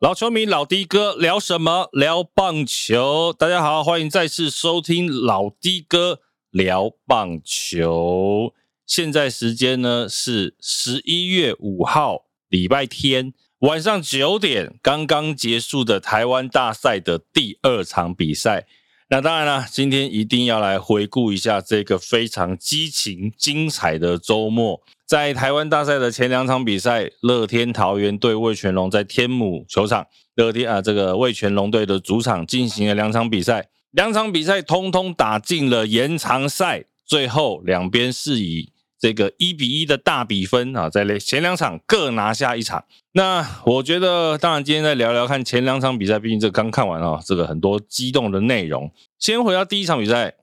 [0.00, 1.88] 老球迷老的哥聊什么？
[1.90, 3.34] 聊棒球。
[3.36, 8.54] 大家好，欢迎再次收听老的哥聊棒球。
[8.86, 18.68] 现在时间呢是十一月五号礼拜天晚上九点，刚刚结束的台湾大赛的第二场比赛。
[19.08, 24.80] 那当然了，今天一定要来回顾一下这个非常激情、精彩的周末。
[25.08, 42.84] 在台湾大赛的前两场比赛，乐天桃园对魏全龙在天母球场，乐天啊，这个魏全龙队的主场进行了两场比赛，两场比赛通通打进了延长赛，最后两边是以这个一比一的大比分啊，在前两场各拿下一场。
[43.12, 48.92] 那我觉得，当然今天再聊聊看前两场比赛，毕竟这刚看完啊，这个很多激动的内容。
[49.18, 50.34] 先回到第一场比赛，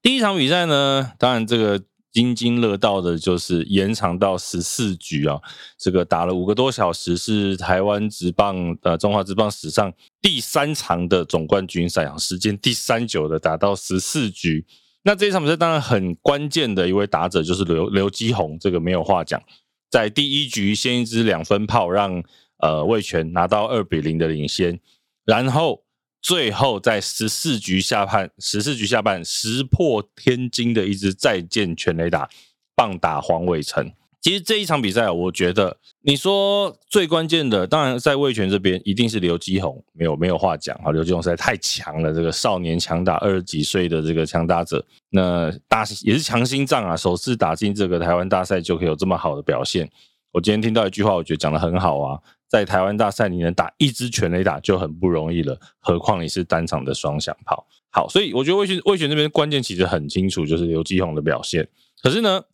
[0.00, 1.82] 第一场比赛呢，当然这个。
[2.14, 5.38] 津津乐道的就是延长到十四局啊，
[5.76, 9.92] 这个打了五个多小时，是台湾职棒呃中华职棒史上
[10.22, 14.64] 第三长的总冠军赛啊，时间第三久的打到十四局。
[15.02, 19.42] 那这一场比赛当然很关键的一位打者就是刘刘基宏，这个没有话讲，
[19.90, 22.22] 在第一局先一支两分炮让
[22.58, 24.80] 呃魏权拿到二比零的领先，
[25.26, 25.83] 然后。
[26.24, 32.30] 最后在十四局下半，十四局下半石破天惊的一支再见全垒打，
[32.74, 33.92] 棒打黄伟成。
[34.22, 40.90] 其实这一场比赛，我觉得你说最关键的，当然在魏权这边一定是刘基宏，没有没有话讲啊。
[40.90, 49.90] 刘基宏实在太强了，这个少年强打，二十几岁的这个强打者，那大也是强心脏啊，首次打进这个台湾大赛就可以有这么好的表现。
[50.32, 52.18] 我今天听到一句话，我觉得讲的很好啊。
[52.54, 57.66] 在台湾大赛，你能打一支全垒打就很不容易了，何况你是单场的双响炮。
[57.90, 61.68] 好，所以我觉得魏权魏权这边关键其实很清楚，就是刘基宏的表现。
[62.00, 62.44] 可是呢，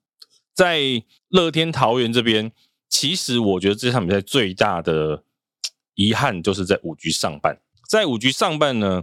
[0.54, 0.80] 在
[1.28, 2.50] 乐天桃园这边，
[2.88, 5.22] 其实我觉得这场比赛最大的
[5.96, 7.60] 遗憾就是在五局上半。
[7.86, 9.02] 在五局上半呢，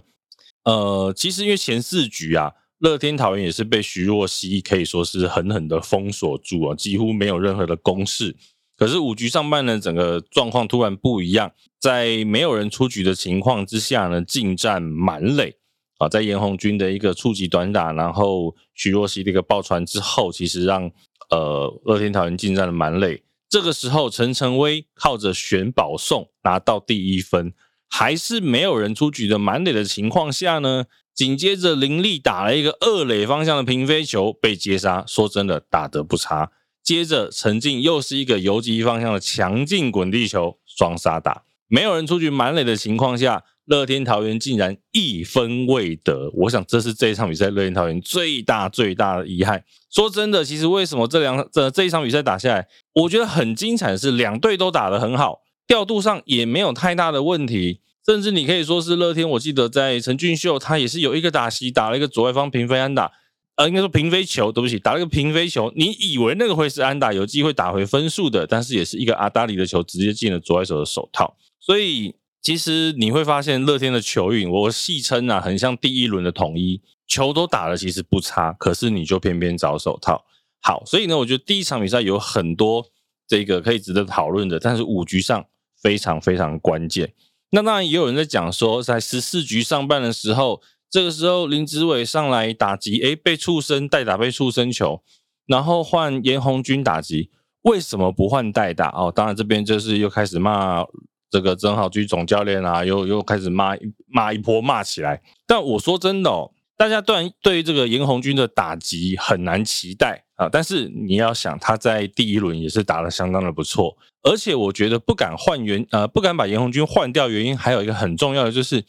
[0.63, 8.35] 呃，其实因为前四局啊，乐天桃园也是被徐若曦可以说是狠狠的封锁住啊，几乎没有任何的攻势。
[8.77, 15.55] 可是五局上半呢，整个状况突然不一样，在没有人出局的情况之下呢，进战满垒
[15.97, 20.91] 啊，在严红军的一个触及短打，然后徐若曦的一个爆传之后，其实让
[21.31, 23.23] 呃乐天桃园进战了满垒。
[23.49, 27.53] 这个时候，陈晨威靠着选保送拿到第一分，
[27.89, 36.51] 还是没有人出局的满垒的情况下呢，紧接着林立打了一个二垒方向的平飞球被接杀，说真的打得不差。
[36.87, 46.31] 接着陈静又是一个游击方向的强劲滚地球，双杀打，没有人出局满垒的情况下，乐天桃园竟然一分未得。
[46.33, 49.65] 我想这是这一场比赛乐天桃园最大最大的遗憾。
[49.91, 59.29] 说真的，其实为什么这两这这一场比赛打下来，我觉得很精彩的是两队都打得很好，调度上也没有太大的问题，甚至你可以说是乐天。
[59.31, 63.11] 我记得在陈俊秀他也是有一个打席打了一个左外方平飞安打。
[63.57, 65.73] 呃，应该说平飞球，对不起，打了个平飞球。
[65.75, 71.35] 你以为那个会是安打，有机会打回分数的，但是也是一个阿达里的球，直接进了左外手的手套。
[71.59, 80.23] 所以其实你会发现，乐天的球运，我戏称啊，很像第一轮的统一，球都打了，其实不差，可是你就偏偏找手套。
[80.61, 82.85] 好，所以呢，我觉得第一场比赛有很多
[83.27, 85.43] 这个可以值得讨论的，但是五局上
[85.81, 87.11] 非常非常关键。
[87.49, 90.61] 那当然也有人在讲说，在十四局上半的时候。
[90.89, 95.03] 这个时候，林子伟上来打击，诶，被触身代打被触身球，
[95.45, 97.29] 然后换严红军打击，
[97.63, 98.89] 为什么不换代打？
[98.89, 100.85] 哦，当然这边就是又开始骂
[101.29, 103.75] 这个曾浩居总教练啊，又又开始骂
[104.07, 105.21] 骂一波骂起来。
[105.45, 110.47] 但我说真的哦，大家对对这个严红军的打击很难期待啊。
[110.49, 118.85] 但是你要想，他在第一轮也是打得相当的不错，而且我觉得不敢换原呃不敢把严红军换掉，原因还有一个很重要的就是，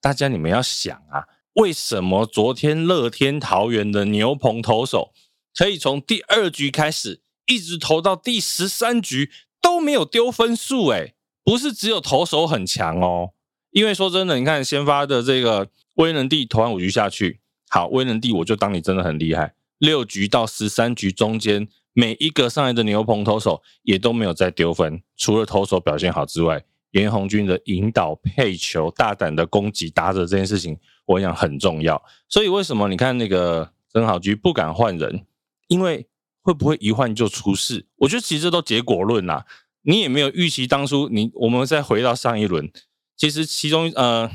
[0.00, 1.22] 大家你们要想啊。
[1.56, 5.12] 为什么昨天乐天桃园的牛棚投手
[5.54, 9.30] 可以从第二局开始一直投到第十三局
[9.62, 10.88] 都没有丢分数？
[10.88, 13.30] 诶不是只有投手很强哦。
[13.70, 19.54] 因为说真的，你看先发的这个威能帝投完五局下去，好，威能帝我就当你真的很厉害。
[19.78, 26.64] 六局到十三局中间，每一个上来的牛棚投手也都没有再丢分，除了投手表现好之外，
[27.00, 30.78] 严红军的引导配球、大胆的攻击打者这件事情。
[31.04, 35.24] 我想很重要，所以为什么你看那个曾好局不敢换人？
[35.68, 36.08] 因为
[36.42, 37.86] 会不会一换就出事？
[37.98, 39.46] 我觉得其实这都结果论啦。
[39.82, 42.68] 你也没有预期当初你我们再回到上一轮，
[43.16, 44.28] 其实其中呃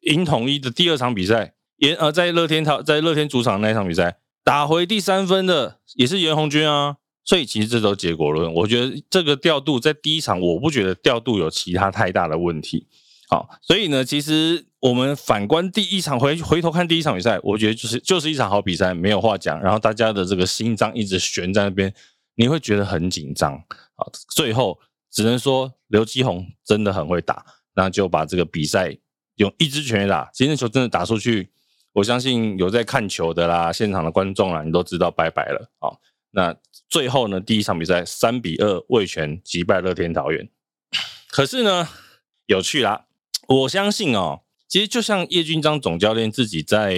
[0.00, 8.52] 赢统一的第二场比赛，严呃在乐天桃在乐天主场那一场比赛打回第三分的也是严红军啊，所以其实这都结果论。
[8.52, 12.86] 我觉得这个调度在第一场，我不觉得调度有其他太大的问题。
[13.28, 19.58] 好，所以呢，其实我们反观第一场回回头看第一场比赛，我觉得就是就是一场好比赛，没有话讲。
[19.62, 21.92] 然后大家的这个心脏一直悬在那边，
[22.34, 23.58] 你会觉得很紧张。
[23.96, 24.78] 好，最后
[25.10, 27.44] 只能说刘基宏真的很会打，
[27.74, 28.94] 那就把这个比赛
[29.36, 31.48] 用一支全垒打，今天球真的打出去，
[31.94, 35.70] 我相信有在看球的啦，现场的观众啦，你都知道拜拜了。
[35.78, 35.98] 好，
[36.32, 36.54] 那
[36.88, 40.48] 最后呢，第一场比赛三比二魏权击败乐天桃园，
[41.28, 41.88] 可是呢，
[42.46, 43.06] 有趣啦。
[43.48, 46.94] 我相信哦，其实就像叶军章总教练自己在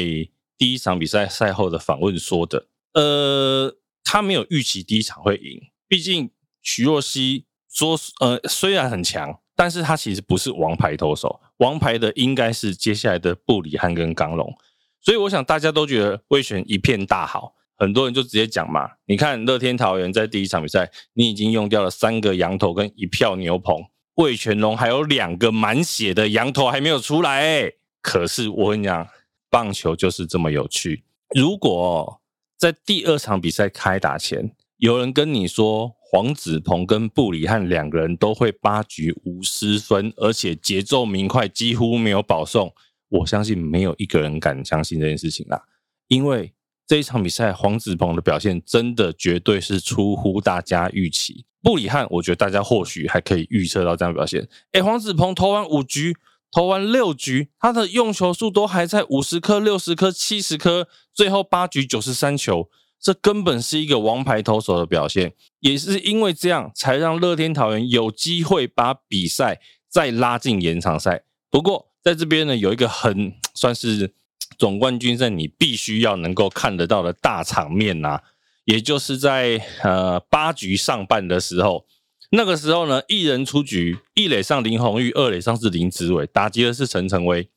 [0.57, 6.31] 第一场比赛赛后的访问说的，呃，他没有预期第一场会赢，毕竟
[6.63, 14.57] 徐若曦说，呃，虽然很强，但是他其实不是王牌投手，王牌的应该是接下来的布里汉跟刚龙，
[15.01, 23.77] 所以我想大家都觉得魏选一片大好，很多人就直接讲嘛，你看乐天桃园在第一场比赛，你已经用掉了三个羊头跟一票牛棚。
[24.15, 27.71] 魏全龙还有两个满血的羊头还没有出来，
[28.01, 29.07] 可是我跟你讲，
[29.51, 31.05] 棒球就是这么有趣。
[31.35, 32.23] 如果
[32.57, 42.73] 在第二场比赛开打前，有人跟你说黄子鹏跟布里汉两个人都会八局无失分，而且节奏明快，几乎没有保送，
[43.11, 45.63] 我相信没有一个人敢相信这件事情啦，
[46.09, 46.55] 因为。
[46.87, 51.45] 这一场比赛，黄子鹏的表现真的绝对是出乎大家预期。
[51.61, 54.49] 布里汉，我觉得大家或许还可以预测到这样表现。
[54.71, 56.17] 哎，黄子鹏投完五局，
[56.53, 65.33] 投完六局，他的用球数都还在五十颗、六十颗、七十颗，最后八局九十三球，这根本是一个王牌投手的表现。
[65.59, 71.25] 也是因为这样，才让乐天桃园有机会把比赛再拉进延长赛。
[71.51, 74.15] 不过，在这边呢，有一个很算是。
[74.59, 78.21] 总冠军赛你必须要能够看得到的大场面呐，
[78.65, 81.87] 也就是在呃八局上半的时候，
[82.31, 87.49] 那个时候呢，一人出局，一垒上林红玉，二垒上是林子伟，打击的是陈晨威，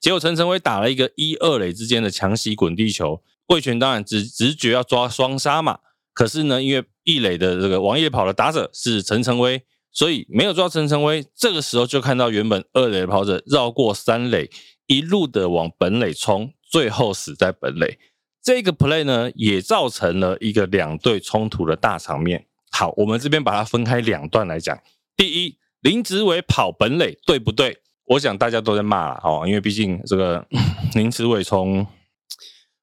[0.00, 5.78] 结果陈晨威打了一个一二垒之间的强袭滚地球，魏权当然直直觉要抓双杀嘛，
[6.12, 14.48] 可是呢，因为一垒的这个王爷跑的打者是陈晨威，所以没有抓陈晨威，这个时候就看到原本二垒的跑者绕过三垒。
[14.92, 17.98] 一路的往本垒冲，最后死在本垒。
[18.42, 22.46] 这个 play 呢，也造成了一个两队冲突的大场面。
[22.70, 24.78] 好，我们这边把它分开两段来讲。
[25.16, 27.78] 第一，林子伟跑本垒，对不对？
[28.04, 30.46] 我想大家都在骂了哦，因为毕竟这个
[30.94, 31.86] 林子伟从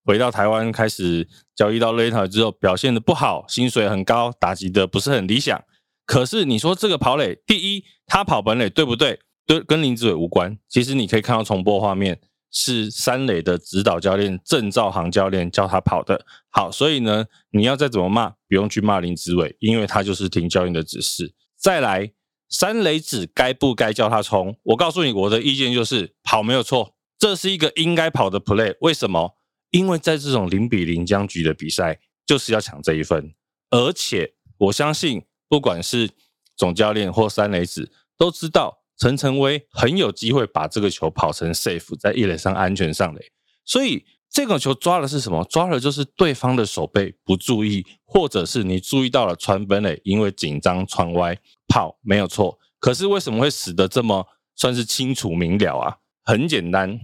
[0.03, 5.63] 回到台湾开始交易到雷塔之后，表现的不好，薪水很高，打击的不是很理想。
[6.07, 9.19] 可是你说这个跑垒，第一，他跑本垒，对不对？
[9.49, 16.23] 跟跟林子伟无关，其实你可以看到重播画面是三垒的指导教练郑兆航教练教他跑的。
[16.51, 21.33] 好，所以呢，你要再怎么骂，不用去骂林子伟，因为他就是听教练的指示。
[21.57, 22.11] 再来，
[22.47, 24.55] 三垒指该不该叫他冲？
[24.61, 28.75] 我告诉你，我的意见就是跑没有错，这是一个应该跑的 play。
[28.81, 29.35] 为什么？
[29.71, 33.33] 因为在这种零比零僵局的比赛，就是要抢这一分。
[33.71, 36.11] 而且我相信，不管是
[36.55, 38.78] 总教练或三垒子都知道。
[38.99, 43.31] 陈晨威很有机会把这个球跑成 safe，在一垒上安全上垒，
[43.63, 45.41] 所以这个球抓的是什么？
[45.45, 51.37] 抓的就是对方的手背不注意，或者是你注意到了传本垒，因为紧张传歪
[51.69, 52.59] 跑没有错。
[52.77, 55.97] 可是为什么会死得这么算是清楚明了啊？
[56.25, 56.99] 很简单，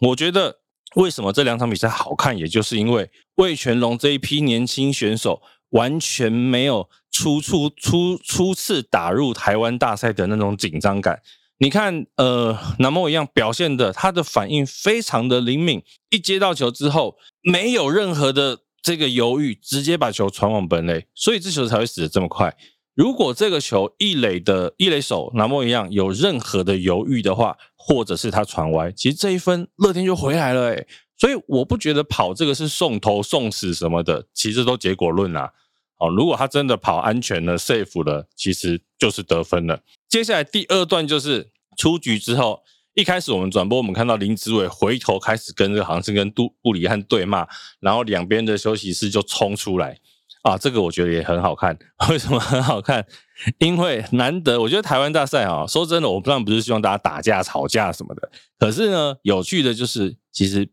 [0.00, 0.60] 我觉得
[0.94, 5.42] 为什么这两场比赛好看，也就是因为魏全龙这一批年轻选手。
[5.70, 11.22] 完全没有初初初初次打入台湾大赛的那种紧张感。
[11.58, 15.80] 你看，呃，南莫一样表现的，他的反应非常的灵敏，
[16.10, 22.56] 一接到球之后，没有任何的这个犹豫，直接把球传往本垒，所以这球才会死的这么快。
[22.96, 30.70] 如果这个球一垒的一垒手南莫一样有任何的犹豫的话，或者是他传歪，其实这一分乐天就回来了。
[30.70, 35.52] 诶所以我不觉得跑这个是送头送死什么的，其实都结果论啊。
[36.08, 39.80] 如果他真的跑安全了、safe 了，其实就是得分了。
[40.08, 42.62] 接下来第二段就是出局之后，
[42.94, 47.46] 一开始我们转播，我们看到林子伟回头开始跟这个好像是跟杜布里汉对骂，
[47.80, 49.98] 然后两边的休息室就冲出来
[50.42, 51.76] 啊，这个我觉得也很好看。
[52.10, 53.04] 为什么很好看？
[53.58, 60.64] 因为难得，我觉得台湾大赛啊，说真的，我当然不是希望大家打架、吵架什么的，可是呢，有趣的就是，其实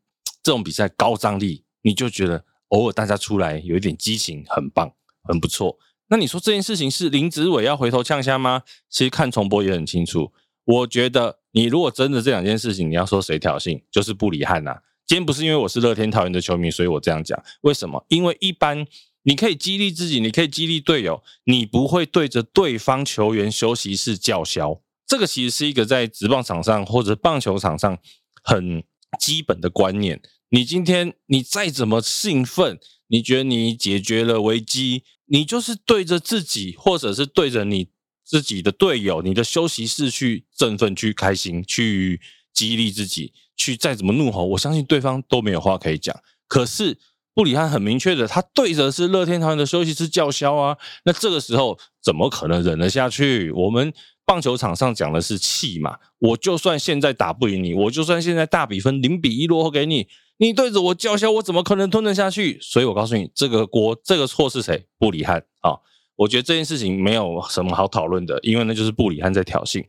[0.43, 4.93] 这种比赛高张力，你就觉得偶尔大家出来有一点激情，很棒。
[5.23, 5.77] 很不错，
[6.09, 8.63] 那你说这件事情是林子伟要回头呛虾吗？
[8.89, 10.31] 其实看重播也很清楚。
[10.65, 14.77] 我觉得你如果真的这两件事情，你要说谁挑衅，就是布里汉呐。
[15.07, 17.41] 今天不是因为我是乐天桃园的球迷，所以我这样讲。
[17.61, 18.05] 为什么？
[18.09, 18.85] 因为一般
[19.23, 24.81] 你可以激励自己，你可以激励队友，你不会对着对方球员休息室叫嚣。
[25.05, 27.97] 这个其实是一个在职棒场上或者棒球场上
[28.43, 28.83] 很
[29.19, 30.21] 基本的观念。
[30.49, 32.79] 你今天你再怎么兴奋，
[33.11, 37.89] 你觉得你解决了危机，你就是对着自己，或者是对着你
[38.25, 42.19] 自己的队友、你的休息室去振奋、去开心、去
[42.51, 46.19] 激励自己，去再怎么怒吼，我相信对方都没有话可以讲。
[46.47, 46.97] 可是。
[47.33, 53.49] 布里汉很明确的，他对着是乐天桃园的休息室叫嚣啊，那这个时候怎么可能忍得下去？
[53.51, 53.93] 我们
[54.25, 60.09] 棒球场上讲的是气嘛，我就算现在打不赢你，我就算现在大比分零比一落后给你，
[60.41, 62.60] 你对着我叫嚣，我怎么可能吞得下去？
[62.60, 64.88] 所以我告诉你，这个锅这个错是谁？
[64.98, 65.77] 布里汉啊！
[66.15, 69.86] 我觉得这件事情没有什么好讨论的，因为那就是布里汉在挑衅。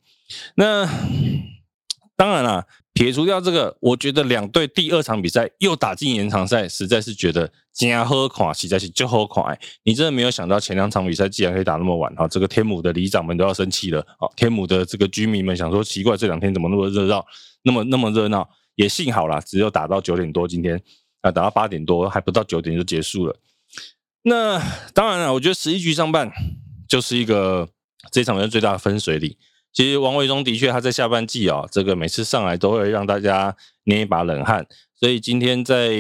[0.54, 0.86] 那
[2.14, 2.66] 当然了。
[2.94, 9.56] 撇除掉这个，我觉得两队第二场比赛又打进延长赛，实在是觉得加喝垮，实在是就喝垮。
[9.82, 12.28] 你真的没有想到前两场比赛竟然可以打那么晚啊！
[12.28, 14.28] 这个天母的里长们都要生气了啊！
[14.36, 17.24] 天母的这个居民们想说奇怪，这两天怎么那么热闹，
[17.62, 18.46] 那么那么热闹？
[18.74, 20.82] 也幸好啦，只有打到九点多，今天
[21.20, 23.36] 啊打到八点多，还不到九点就结束了。
[24.22, 24.60] 那
[24.94, 26.30] 当然了，我觉得十一局上半
[26.88, 27.68] 就是一个
[28.10, 29.36] 这场比赛最大的分水岭。
[29.72, 34.66] 其实王维忠的确他在下半季啊，这个每次上来都会让大家捏一把冷汗。
[34.94, 35.90] 所以今天在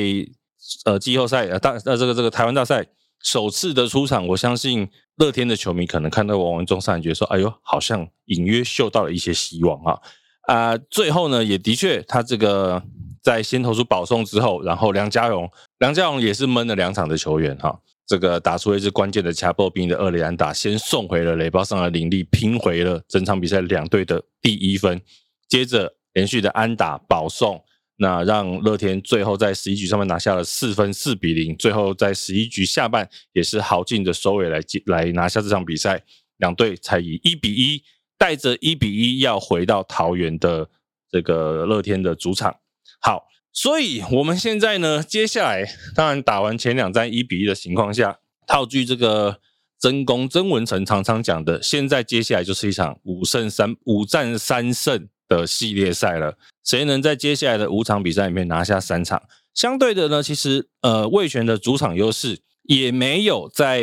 [0.84, 2.86] 呃季后赛呃大呃这个这个台湾大赛
[3.22, 9.98] 首次的出场，我相信乐天的球迷可能看到王维忠上来，觉得说：“哎呦，好像隐约嗅到了一些希望啊！”
[10.42, 12.82] 啊，最后呢，也的确他这个
[13.22, 17.80] 在先投出保送之后，然后梁家荣梁家荣也是闷了两场的球员哈。
[18.04, 25.00] 这个打出一支关键的卡波兵的二连安打，先送回了雷包上的林立，拼回了整场比赛两队的第一分。
[25.48, 27.62] 接着连续的安打保送，
[27.96, 31.56] 那让乐天最后在十一局上面拿下了四分，四比零。
[31.56, 36.02] 最后在十一局下半也是豪进的收尾来来拿下这场比赛，
[36.38, 37.82] 两队才以一比一
[38.18, 40.68] 带着一比一要回到桃园的
[41.10, 42.56] 这个乐天的主场。
[43.00, 43.28] 好。
[43.54, 45.62] 所以，我们现在呢，接下来
[45.94, 49.40] 当然打完前两战一比一的情况下，套句这个
[49.78, 56.38] 曾公曾文成常常讲的，现在接下来就是一场五胜三五战三胜的系列赛了。
[56.64, 59.22] 谁能在接下来的五场比赛里面拿下三场？
[59.52, 63.82] 相对的呢，其实呃，魏权的主场优势也没有在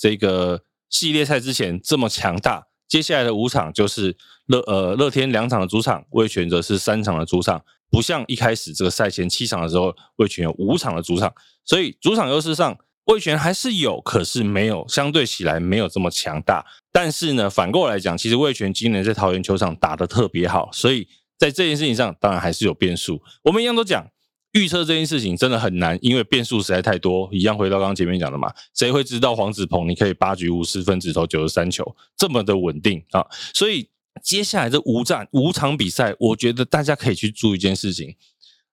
[0.00, 2.67] 这个系列赛之前这么强大。
[2.88, 4.16] 接下来的五场就是
[4.46, 7.62] 乐呃乐天两场的主场，魏权则是三场的主场。
[7.90, 11.32] 不像一开始这个赛前七场的时候，魏权有五场的主场，
[11.64, 16.66] 所以主场优势上魏权还是有，可是没有相对起来没有这么强大。
[16.92, 23.22] 但是呢，反过来讲，其实魏权今年在桃园球场打得特别好，所以在这件事情上当然还是有变数。
[23.44, 24.06] 我们一样都讲
[24.52, 27.28] 预测这件事情真的很难，因为变数实在太多。
[27.32, 33.26] 一样回到刚刚前面讲的嘛，谁会知道黄子鹏你可以八局五十分只投九十三球这么的稳定啊？
[33.54, 33.88] 所以。
[34.20, 38.16] 接下来这五战五场比赛，我觉得大家可以去注意一件事情：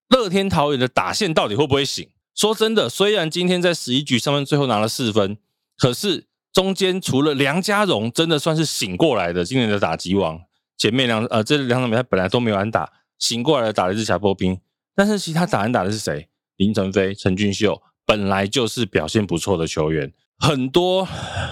[0.10, 2.10] 乐天桃园的打线到底会不会醒？
[2.34, 5.38] 说真的，虽然今天在十一局上面最后拿了四分，
[5.78, 10.42] 可是中间除了梁家荣真的算是醒过来的，今年的打击王，
[10.80, 14.60] 前面两呃这两场比赛本来都没有安打，醒过来的打了一支小波兵，
[14.96, 16.30] 但是其他打人打的是谁？
[16.58, 21.08] 林晨飞、陈俊秀本来就是表现不错的球员，很多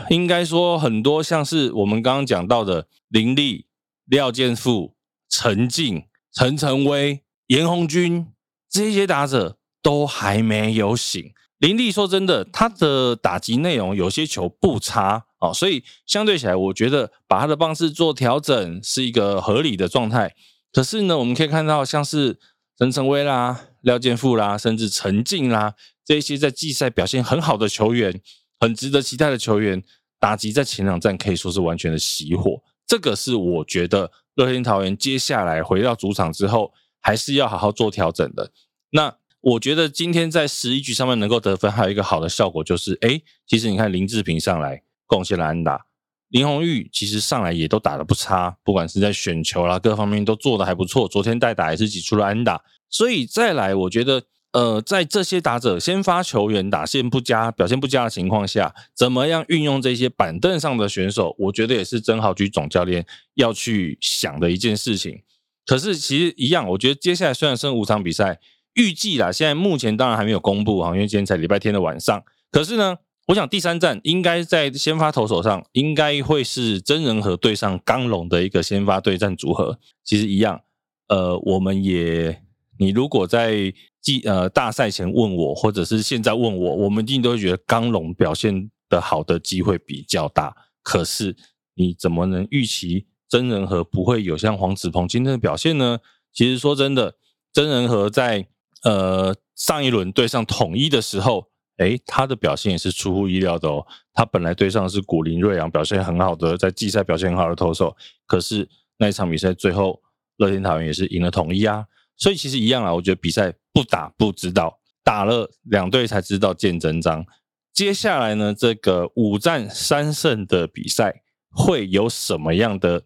[0.10, 3.68] 应该说很多像是我们刚刚讲到的林立。
[4.06, 4.98] 廖建富、
[5.30, 8.28] 陈静、陈晨威、严红军
[8.70, 11.32] 这些打者都还没有醒。
[11.58, 20.36] 林立说真的，他的打击内容有些球不差哦，所以相对起来，我觉得把他的棒式做调整是一个合理的状态。
[20.74, 22.38] 可是呢，我们可以看到，像是
[22.77, 28.22] 陈诚威啦、廖健富啦，甚至陈静啦，这些在季赛表现很好的球员，
[28.60, 29.84] 很值得期待的球员，
[30.20, 32.62] 打击在前两站可以说是完全的熄火。
[32.88, 38.51] 这个是我觉得乐天桃园接下来回到主场之后，还是要好好做调整的。
[38.89, 45.86] 那我觉得今天在十一局上面能够得分，还有一个好的效果就是，哎，其实你看林志平上来贡献了安打，
[46.34, 51.08] 林红玉其实上来也都打得不差，不管是在选球啦各方面都做得还不错。
[51.08, 54.24] 昨天代打也是挤出了安打，所以再来，我觉得。
[54.54, 61.36] 呃，在这些打者先发球员打线不佳、表现不佳的情况下，怎么样运用这些板凳上的选手？
[61.40, 65.24] 我觉得也是曾豪居总教练要去想的一件事情。
[65.66, 68.40] 可是其实一样，我觉得接下来虽然剩五场比赛，
[68.75, 72.24] 预计啦，现在目前当然还没有公布啊，因为今天才礼拜天的晚上。
[72.52, 79.80] 可是呢，我想第三站应该在先发投手上，应该会是真人和对上刚龙的一个先发对战组合。
[80.03, 80.62] 其实一样，
[81.08, 82.42] 呃，我们也。
[82.80, 90.53] 你如果在季呃大赛前问我，或者是现在问我，我们一定都会觉得刚龙表现的好的机会比较大。
[90.82, 91.38] 可是
[91.75, 96.00] 你怎么能预期真人和不会有像黄子鹏今天的表现呢？
[96.34, 97.15] 其实说真的，
[97.53, 98.48] 真人和在
[98.84, 103.86] 呃上一轮对上统一的时候，诶，他的表现也是出乎意料的哦。
[104.13, 110.01] 他本来对上的是古林瑞阳，表现很好的，在季赛表现很好的投手，可是那一场比赛最后
[110.38, 111.86] 乐天桃园也是赢了统一啊。
[112.15, 117.25] 所以其实一样啊，我觉得比赛不打不知道，打了两队才知道见真章。
[117.74, 123.03] 接下来呢，这个五战三胜的比赛会有什么样的？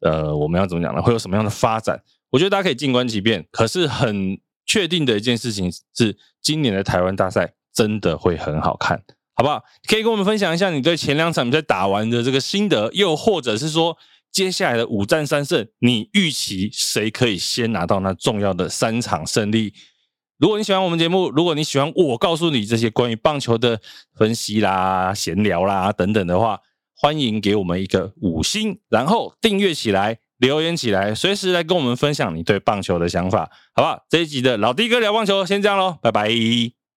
[0.00, 1.00] 呃，我们要怎么讲呢？
[1.00, 2.02] 会有什么样的发展？
[2.30, 3.46] 我觉得大家可以静观其变。
[3.50, 9.02] 可是很确定的一件事情是，今年的台湾大赛真的会很好看，
[9.34, 9.62] 好不好？
[9.88, 13.98] 可以跟我们分享一下你对前两场比赛打完的这个心得，又或者是说。
[14.32, 19.72] 接下来的五战三胜，你预期谁可以先拿到那重要的三场胜利？
[20.40, 23.80] 如果你喜欢我们节目，如果你喜欢我告诉你这些关于棒球的
[24.18, 26.58] 分析啦、闲聊啦等等的话，
[26.96, 34.04] 欢迎给我们一个五星，然后订阅起来、留言起来，随时来跟我们分享你对棒球的想法，好不好？
[34.10, 36.83] 这一集的老弟哥聊棒球先这样喽，拜拜。